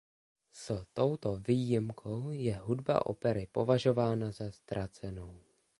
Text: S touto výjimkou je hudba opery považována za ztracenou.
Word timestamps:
S 0.61 0.71
touto 0.95 1.35
výjimkou 1.35 2.29
je 2.31 2.57
hudba 2.57 3.05
opery 3.05 3.47
považována 3.51 4.31
za 4.31 4.51
ztracenou. 4.51 5.41